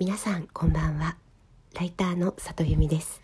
[0.00, 1.16] 皆さんこんばんは。
[1.74, 3.20] ライターの里由美です。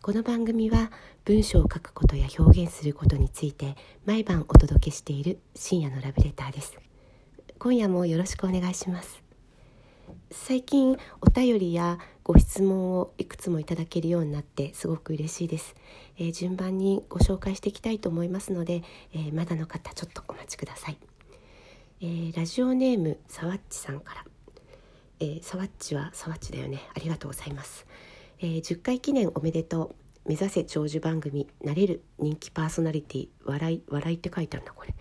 [0.00, 0.90] この番組は
[1.26, 6.78] 文章を書くことや表現することについて毎晩お届けしている深夜のラブレターです。
[7.58, 9.22] 今夜もよろしくお願いします。
[10.30, 15.74] 最近お便りやご質問をいくつもいただけるようになってすごく嬉しいです、
[16.16, 18.82] えー、順番にご紹介していきたいと思いますので、
[19.12, 20.96] えー、まだの方ちょっとお待ちください、
[22.00, 24.24] えー、ラジオネームさわっちさんから。
[25.20, 26.80] えー、サワッチはサワッチだよね。
[26.94, 27.86] ありがとうございます、
[28.38, 29.94] えー、10回記念おめでとう。
[30.28, 31.48] 目指せ長寿番組。
[31.64, 33.28] なれる人気パーソナリティ。
[33.44, 34.94] 笑い笑いって書いてあるんだこれ。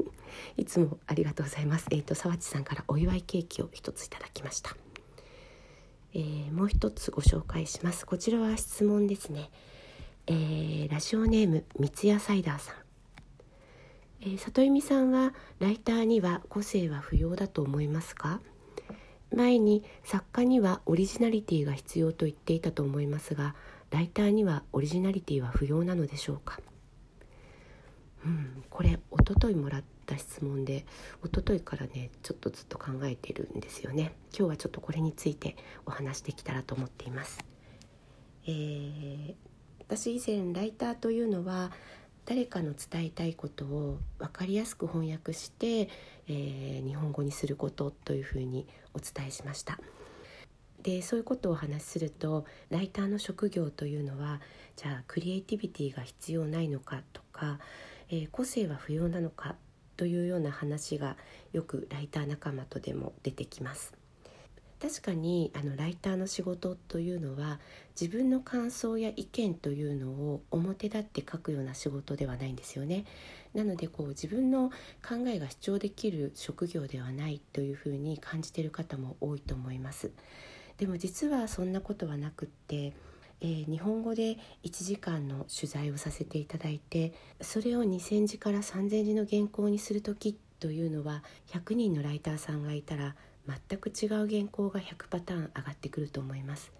[0.56, 1.86] いつもありがとうございます。
[1.90, 4.74] えっ、ー、と沢地さんからお祝いケーキを一ついただきました、
[6.14, 8.06] えー、もう一つご紹介します。
[8.06, 9.50] こちらは質問ですね、
[10.26, 12.74] えー、ラジオネーム三ツ矢サイダーさん。
[14.22, 18.40] えー、里由美さんはライターには個性は不要だと思いますか？
[19.34, 23.54] 前に作家にはオリジナリティが必要と言っていたと思いますが
[23.90, 26.60] ライターにはオリジナリティは不要なのでしょうか、
[28.24, 30.84] うん、これおとといもらった質問で
[31.22, 34.12] おとといからねちょっとずっと考えてるんですよね。
[34.36, 37.44] 今日はちょっとこれについてお話できたらと思っています、
[38.46, 39.34] えー、
[39.80, 41.72] 私以前ライターというのは
[42.26, 45.88] 誰かの伝えたいことを分かりやすく翻訳して、
[46.28, 49.78] えー、日本語にすることというふうにお伝えしました。
[50.82, 54.40] でそういうことをお話しするとライターの職業というのは
[54.76, 57.58] じゃあクリエイティビティが必要ないのかとか、
[58.08, 59.56] えー、個性は不要なのか
[59.96, 61.16] というような話が
[61.52, 63.92] よくライター仲間とでも出てきます。
[64.80, 67.60] 確かにあのライターの仕事というのは
[68.00, 73.04] 自分の感想や意見というのを表立って書くような仕事ではないんですよね。
[73.52, 74.70] なのでこう自分の
[75.06, 80.12] 考えが主張できる職業ではないというふうに感じている方も多いと思います。
[80.78, 82.94] でも実はそんなことはなくって、
[83.42, 93.14] えー、日本語で1時間の取材をさせていただいてそれを2,000字から3,000字の原稿にする時というのは100人のライターさんがいたら
[93.46, 96.72] 全く違う原稿が100パターン上がってくると思います。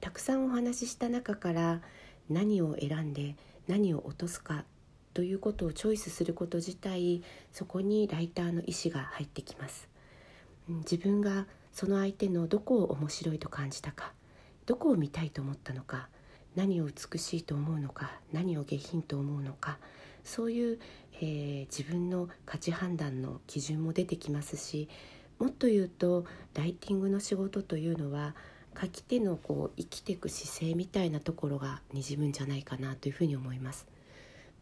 [0.00, 1.80] たくさんお話しした中から
[2.28, 3.36] 何を選んで
[3.66, 4.64] 何を落とすか
[5.14, 7.22] ということをチョイスすること自体
[7.52, 9.88] そこにライターの意思が入ってきます。
[10.68, 14.12] 自分がその相手のどこを面白いと感じたか
[14.64, 16.08] どこを見たいと思ったのか
[16.56, 19.78] 何を美しいと思うのか何を下品と思うのか
[20.24, 20.78] そういう、
[21.20, 24.88] えー、自分の価値判断の基準も出てきますし
[25.38, 26.24] もっと言うと
[26.54, 28.34] ライティングの仕事というのは
[28.80, 33.86] 書き手のこう生きていく姿勢みたいなところがにじむんじゃないかなというふうに思います。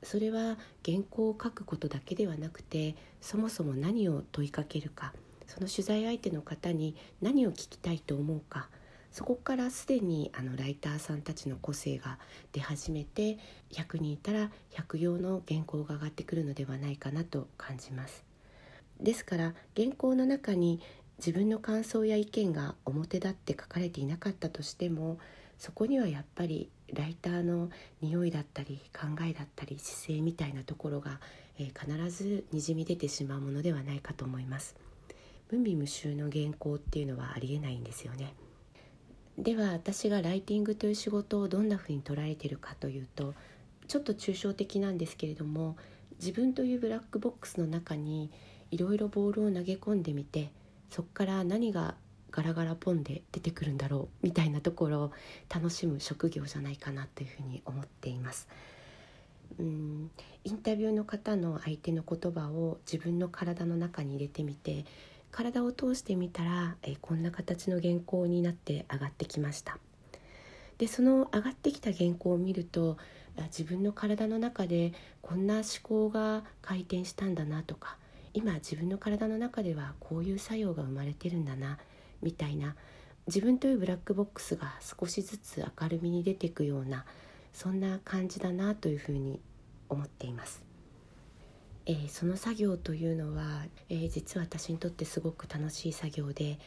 [0.05, 5.15] それは原稿を書くことだけではなくてそもそも何を問いかけるか
[5.47, 8.69] その取材相手の方に何を聞きたいと思うか
[9.11, 12.19] そこからすでにあのライターさんたちの個性が
[12.53, 13.39] 出始めて
[13.73, 18.34] 100人いたら100行の原稿が上がってくるのではないかなと感じます。
[19.04, 20.81] ですから原稿の中に
[21.19, 25.19] 自分の感想や意見が表立って書かれていなかったとしても
[25.59, 27.70] そこにはやっぱりライターの
[28.00, 31.20] 匂いだったり考えだったり姿勢みたいなところが、
[31.59, 34.75] えー、必ずにじみ出てしまうものではないかと思います。
[35.48, 38.34] 文美無臭の原稿っていうのはありえないんですよね。
[39.38, 43.34] では私がライティングという仕事をどんなふうに捉えているかというと
[43.88, 45.76] ちょっと抽象的なんですけれども
[46.20, 48.31] 自分というブラックボックスの中に
[48.70, 50.50] いろいろボールを投げ込んでみて
[50.91, 51.94] そこから何が
[52.30, 55.12] ガラガラポンで出てくるんだろうみたいなところを
[55.52, 58.48] 楽しむ職業じゃないかなというふうに思っています。
[59.58, 60.10] うん
[60.42, 64.84] インタビューの方の相手の言葉を自分の体の中に入れてみて
[65.31, 69.78] 体を通してみたらえこんな形の原稿になって上がってきました
[70.78, 72.96] でその上がってきた原稿を見ると
[73.46, 74.92] 自分の体の中で
[75.22, 77.96] こんな思考が回転したんだなとか
[78.34, 81.78] 今自分の体の中ではこういう作用が生まれてるんだな
[82.21, 82.77] みたいな
[83.27, 87.06] 自分というブラックボックスが少しずつ明るみに出ていくような
[87.53, 89.41] そんな感じだなというふうに
[89.88, 90.62] 思っています。
[91.87, 96.58] えー、その作業というのは、えー、実は私にとってすごく楽しい作業で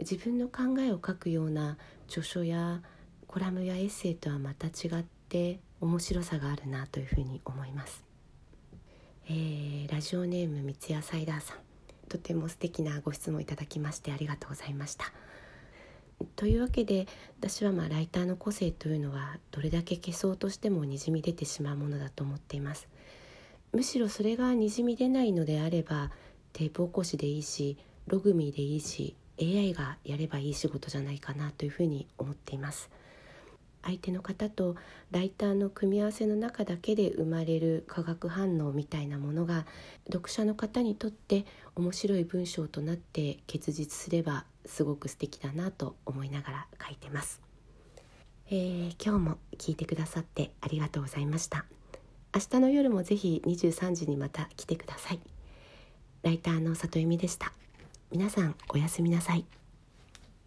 [0.00, 1.78] 自分の考えを書くような
[2.08, 2.82] 著書や
[3.26, 8.04] コラムやエッセイとはまた違って面白さがあるなというふうに思います。
[9.28, 9.65] えー、
[9.96, 11.56] ラジオネーム三ツ矢サイダーさん
[12.10, 15.10] とても素敵なご質問いただきましてありがとうございました。
[16.36, 17.06] というわけで
[17.40, 22.88] 私はまあライターの個性というのはどれだけ消そうとしてもにじみ出てしまうものだと思っています。
[23.72, 26.10] むしろそれがにじみ出ないのであれば
[26.52, 32.90] テープ起こしでいいしログミーでいいし AI がやればいい仕事じゃないかなというふうに思っています
[33.86, 34.74] 相手の方と
[35.12, 39.64] ライターの組み合わせの中だけで生まれる化学反応みたいなものが
[40.06, 41.46] 読者の方にとって
[41.76, 47.40] 面白い文章となって結実すればすごく素敵だなと思いながら書いてます、
[48.50, 51.64] えー、今日も聞いてくださってありがとうございました。
[52.34, 55.20] 明日の夜もぜひ23時にまた来てください。
[56.22, 57.52] ライターの里由美でした。
[58.10, 59.46] 皆さんおやすみなさい。